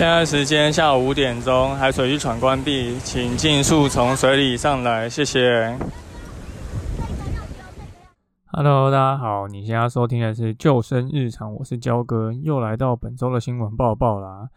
[0.00, 5.76] 现在时间下午五点钟，海水浴场关闭，请尽速从水里上来，谢谢。
[8.46, 14.48] Hello，大家好，你现在收听的是救生日常，我是焦哥，又来到本周的新闻报报啦。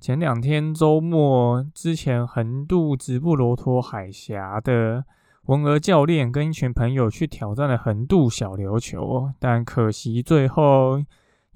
[0.00, 5.04] 前两天周末之前，横渡直布罗陀海峡的
[5.48, 11.02] 文娥教练跟一群朋友去挑战了横渡小琉球，但可惜最后。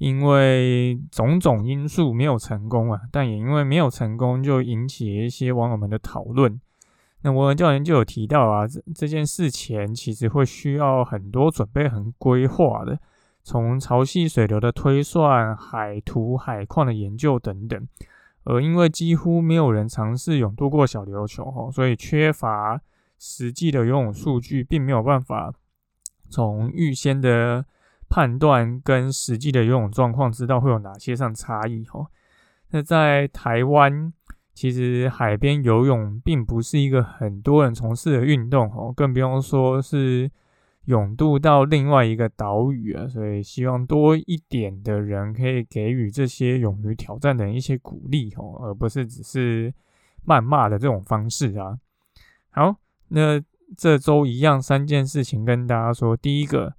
[0.02, 6.60] 因为种种因素没有成功啊，但也因为没有成功，就引起一些网友们的讨论。
[7.20, 12.98] 那我们教练就有提到啊，这这件事前其实会需要很多准备、很规划的，
[13.44, 17.86] 从潮汐水流的推算、海图、海况的研究等等。
[18.42, 22.80] 而因为几乎没有人尝试泳渡过小琉球哈，所以缺乏
[23.20, 25.54] 实际的游泳数据，并没有办法
[26.28, 27.64] 从预先的。
[28.12, 32.06] 判断跟实际的游泳状况，知道会有哪些上差异哈。
[32.68, 34.12] 那在台湾，
[34.52, 40.30] 其实海边游泳并不是一个很多人从事的运动哦，更不用说是
[40.84, 43.08] 泳渡到另外一个岛屿啊。
[43.08, 49.72] 所以希望多一点的人可以给予这些勇于挑战的人一些鼓励哦，而不是只是
[50.26, 51.78] 谩骂的这种方式啊。
[52.50, 52.76] 好，
[53.08, 53.40] 那
[53.74, 56.74] 这周一样三件事情跟大家说，第一个。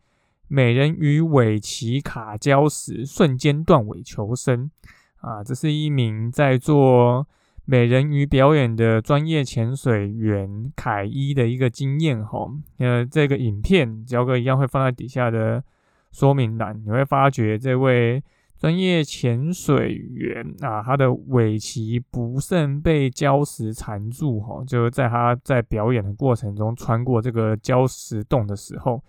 [0.53, 4.69] 美人鱼尾鳍卡礁时瞬间断尾求生
[5.17, 5.43] 啊！
[5.43, 7.27] 这是一名在做
[7.65, 12.47] 美人鱼表演的专业潜水员凯伊的一个经验哈。
[12.77, 15.63] 呃，这个影片焦哥一样会放在底下的
[16.11, 18.23] 说明栏，你会发觉这位
[18.55, 29.03] 专业潜水员啊，他的尾鳍不慎被礁石缠住哈，就是在他在表演的过程中穿过这个礁石洞的时候。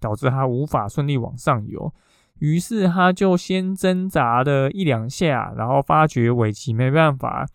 [0.00, 1.92] 导致他无法顺利往上游，
[2.38, 7.46] 于是他就先挣扎了一两下，然后发觉尾鳍没办法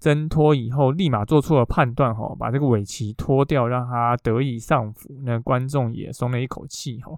[0.00, 5.08] 挣脱，以后立马做出了判断，哈，把这个尾鳍脱掉，让他得以上浮。
[5.24, 7.12] 那观众也松了一口气，哈。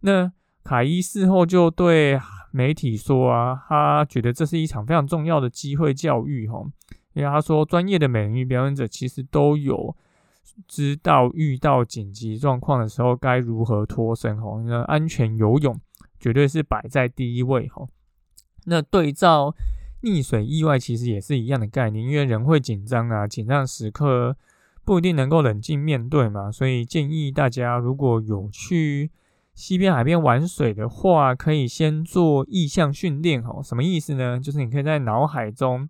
[0.00, 0.30] 那
[0.62, 6.62] 卡伊事后就对媒体说啊，他觉得这是一场非常重要的机会教育，哈，
[7.12, 9.96] 因为他说专业的美人鱼表演者其实都有。
[10.68, 15.78] 知道遇到紧急状况的时候该如何脱身吼，那安全游泳
[16.18, 17.88] 绝对是摆在第一位吼。
[18.64, 19.54] 那对照
[20.02, 24.36] 溺水意外，其实也是一样的概念，因为人会紧张啊，紧张时刻
[24.84, 29.10] 不一定能够冷静面对嘛，所以建议大家如果有去
[29.54, 33.62] 西边海边玩水的话，可以先做意向训练吼。
[33.62, 34.40] 什么意思呢？
[34.40, 35.88] 就是你可以在脑海中。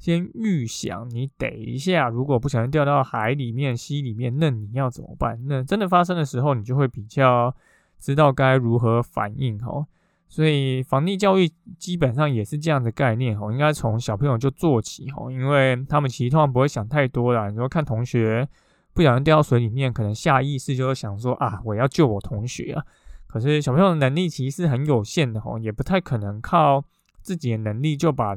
[0.00, 5.38] 先预想，你等一下，如果不小心掉到海里面、溪里面，那你要怎么办？
[5.46, 7.54] 那真的发生的时候，你就会比较
[7.98, 9.86] 知道该如何反应哈。
[10.26, 17.50] 所以防溺教育基本上也是这样的概念哈，应该从小朋友就做起哈，因为他们其实通常不会想太多啦。
[17.50, 18.48] 你说看同学
[18.94, 22.82] 不小心掉到水里面，可能下意识就会想说啊，我要救我同学啊。
[23.26, 26.82] 可是小朋友的能力其实是很有限的哈，也不太可能靠。
[27.22, 28.36] 自己的能力就把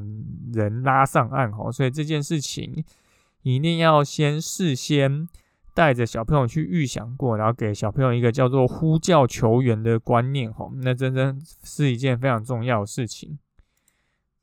[0.53, 2.83] 人拉上岸哈，所以这件事情
[3.41, 5.27] 一定要先事先
[5.73, 13.39] 带着小朋友去预想过，然后给小朋友一个叫做呼叫球员的观念哈，那真真是一件非常重要的事情。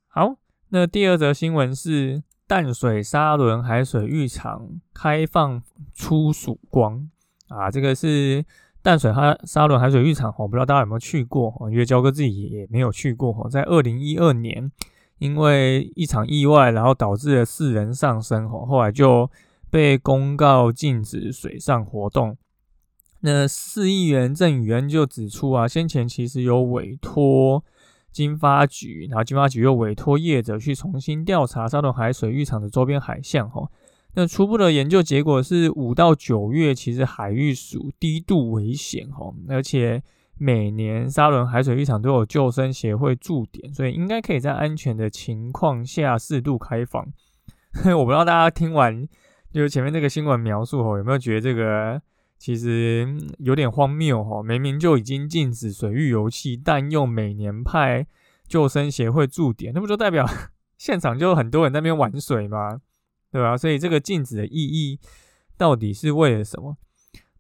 [0.09, 0.37] 好，
[0.71, 5.62] 那第二则新闻是淡水沙轮海水浴场开放
[5.95, 7.09] 出曙光
[7.49, 8.45] 啊，这个是。
[8.83, 14.72] 淡水哈沙轮海水浴场，我不知道大家有没有去过因为焦哥自己也没有去过哈在二零一二年，
[15.19, 19.31] 因为一场意外，然后导致了四人丧生后来就
[19.71, 22.37] 被公告禁止水上活动。
[23.21, 27.63] 那市议员郑宇恩就指出啊，先前其实有委托
[28.10, 33.69] 金发局，然后金发局又委托业者去重新调查沙轮海水浴场的周边海象哈。
[34.15, 40.03] 那初步的研究结果是，五到九月其实海域属低度危险哦，而且
[40.36, 47.07] 每年沙伦海水浴场都有救生协会驻点，所以应该可以在安全的情况下适度开放。
[47.97, 49.07] 我不知道大家听完
[49.53, 52.03] 就是前面这个新闻描述后，有没有觉得这个
[52.36, 53.06] 其实
[53.39, 54.42] 有点荒谬哈。
[54.42, 58.06] 明明就已经禁止水域游戏，但又每年派
[58.48, 60.27] 救生协会驻点，那不就代表
[60.77, 62.80] 现场就很多人在那边玩水吗？
[63.30, 63.56] 对吧？
[63.56, 64.98] 所以这个禁止的意义
[65.56, 66.77] 到底是为了什么？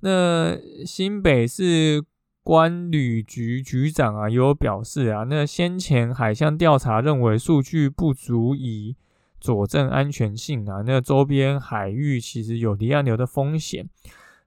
[0.00, 0.56] 那
[0.86, 2.02] 新北市
[2.42, 8.96] 关旅局局长啊，也有表示啊，那先前海象调查认为数据不足以
[9.38, 13.88] 佐证安全性啊，那周边海域其实有离岸流的风险。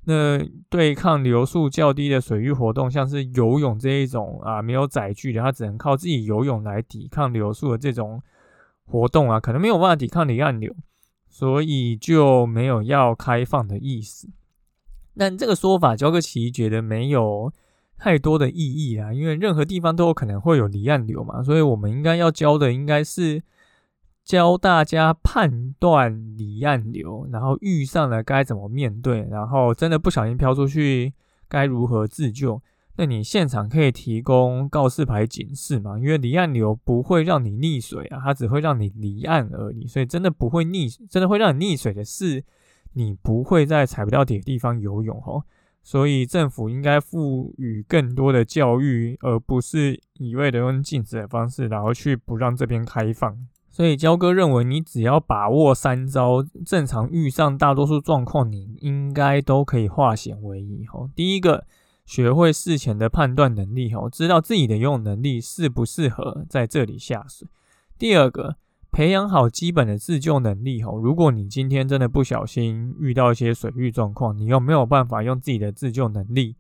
[0.06, 0.38] 那
[0.70, 8.22] 对抗流速较低的水域活动，像是游泳这一种啊，没有载具的，它只能靠自己游泳来抵抗流速的这种
[8.86, 10.76] 活动啊，可能没有办法抵抗离岸流，
[11.34, 14.30] 所以就没有要开放的意思。
[15.18, 17.52] 但这个说法，焦克奇觉得没有
[17.98, 23.42] 太多的意义啊，因为任何地方都有可能会有离岸流嘛，所以我们应该要教的应该是
[24.24, 31.14] 教大家判断离岸流，然后遇上了该怎么面对，然后真的不小心飘出去
[31.48, 32.62] 该如何自救。
[32.96, 35.98] 那你现场可以提供告示牌警示嘛？
[35.98, 42.44] 因为离岸流不会让你溺水啊，它只会让你离岸而已，所以真的不会溺，真的会让你溺水的是。
[42.96, 45.44] 你不会在踩不到底的地方游泳哦，
[45.82, 53.36] 所以政府应该赋予更多的教育，而不是一味的用禁止的方式，然后去不让这边开放。
[53.72, 61.10] 所以焦哥认为，你只要把握三招，正常遇上大多数状况，你应该都可以化险为夷哦。
[61.16, 61.66] 第一个，
[62.14, 67.48] 学会事前的判断能力哦，知道自己的游泳能力适不适合在这里下水。
[67.98, 68.58] 第二个。
[68.96, 76.56] 培养好基本的自救能力吼，如果你今天真的不小心遇到一些水域状况，你又没有办法用自己的自救能力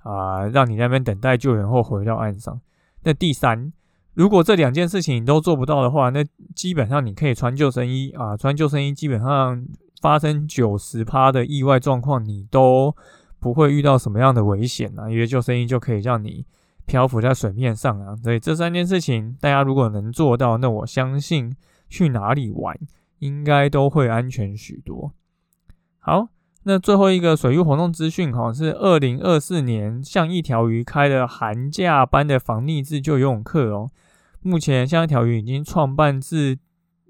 [0.00, 2.60] 啊，让你那边等待救援后回到岸上。
[3.04, 3.72] 那第三，
[4.12, 6.22] 如果这两件事情你都做不到的话，那
[6.54, 9.64] 基本上你可以穿救生衣啊，穿救生衣基本上
[10.02, 12.94] 发生九十趴的意外状况，你都
[13.40, 16.44] 不会遇到什么样的危险啊，因为救生衣就可以让你
[16.86, 18.16] 漂浮在水面上啊。
[18.16, 21.54] 所以这三件事情大家如果能做到，那我相信。
[21.90, 22.78] 去哪里玩，
[23.20, 25.14] 应该都会安全许多。
[25.98, 26.28] 好，
[26.64, 33.88] 那最后一个水域活动资讯哈，是二零二四年像一条鱼开的寒假班的防溺自救游泳课哦。
[34.42, 36.58] 目前像一条鱼已经创办至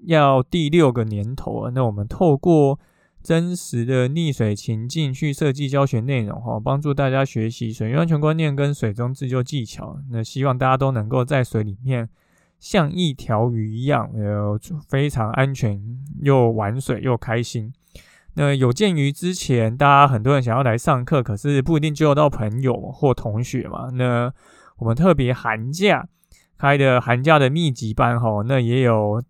[0.05, 1.71] 要第六个年头了。
[1.71, 2.79] 那我们透过
[3.21, 9.99] 真实的溺水情境去设计教学内容哈，帮助大家学习水域安全观念跟水中自救技巧。
[10.11, 12.09] 那希望大家都能够在水里面。
[12.61, 15.81] 像一条鱼一样，呃，非常安全，
[16.21, 17.71] 又玩水又开心。
[18.33, 23.91] 那有鉴于之前大家很多人想要来上课，可是不一定救到朋友或同学嘛。
[23.91, 24.33] 那
[24.77, 26.05] 我们特别寒假
[26.57, 29.23] 开的寒假的密集班哈，那也有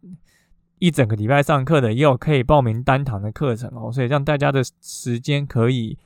[0.80, 5.98] 一整个礼拜上课的，也有可以报名单堂的课程哦，所以让大家的时间可以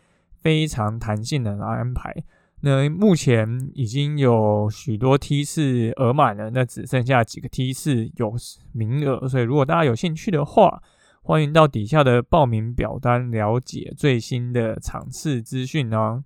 [0.41, 2.13] 非常弹性的来安排。
[2.61, 8.33] 那目前已经有许多梯次额满了，那只剩下几个梯次有
[8.71, 10.81] 名额，所以如果大家有兴趣的话，
[11.21, 16.23] 欢迎到底下的报名表单了解最新的场次资讯哦。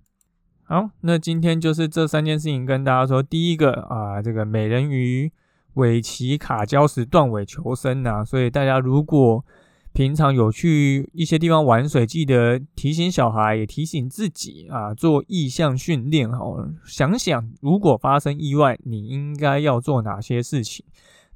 [0.62, 3.22] 好，那今天就是这三件事情跟大家说。
[3.22, 5.32] 第一个啊，这个美人鱼
[5.78, 9.44] 尾鳍卡礁时断尾求生啊，所以大家如果
[9.92, 16.38] 平常有去一些地方玩水，记得提醒小孩，也提醒自己啊，做意向训练哈。
[16.84, 20.84] 想想如果发生意外，你应该要做哪些事情？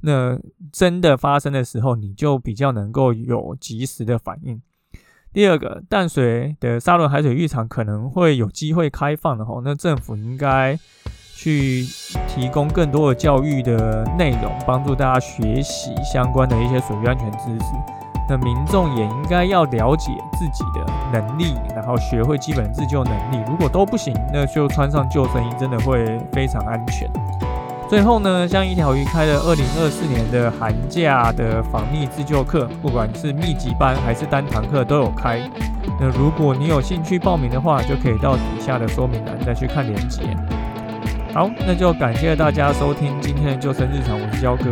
[0.03, 0.39] 那
[0.73, 4.61] 真的发生的时候，你就比较能够有及时的反应。
[5.33, 10.79] 第二个，淡水的沙仑海水浴场可能会有机会开放的哈，那政府应该
[11.43, 11.85] 去
[12.29, 17.73] 提供更多的教育的内容，帮助大家学习相关的一些水域安全知识。
[18.29, 23.43] 那民众也应该要了解自己的能力，然后学会基本自救能力。
[23.49, 27.11] 如果都不行，那就穿上救生衣，真的会非常安全。
[27.89, 35.41] 最后呢，像一条鱼开了二零二四年的寒假的防溺自救课，不管是密集班还是单堂课都有开。
[36.01, 40.23] 那如果你有兴趣报名的话，就可以到底下的说明栏再去看链接。
[41.35, 44.65] 好，那就感谢大家收听今天的救生日常，我是焦哥。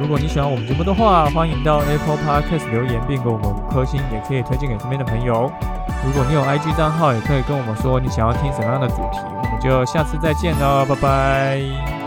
[0.00, 5.50] 如果你喜欢我们节目的话，欢迎到 Apple Podcast 留言并给我们五颗星，也可以推荐给身边的朋友。
[6.04, 12.05] 如果你有 IG 账号，也可以跟我们说你想要听什么样的主题，我们就下次再见喽，拜拜。